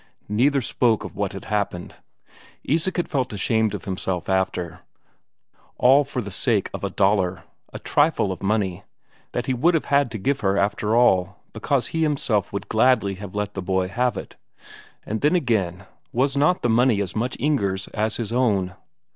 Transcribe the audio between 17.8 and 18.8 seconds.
as his own?